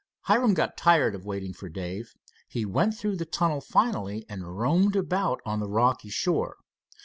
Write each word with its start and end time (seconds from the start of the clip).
Hiram 0.21 0.55
got 0.55 0.77
tired 0.77 1.13
of 1.13 1.27
waiting 1.27 1.53
for 1.53 1.69
Dave. 1.69 2.15
He 2.47 2.65
went 2.65 2.97
through 2.97 3.17
the 3.17 3.25
tunnel 3.27 3.61
finally 3.61 4.25
and 4.27 4.57
roamed 4.57 4.95
about 4.95 5.39
on 5.45 5.59
the 5.59 5.69
rocky 5.69 6.09
shore. 6.09 6.57